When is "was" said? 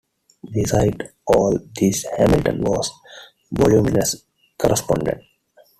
2.63-2.89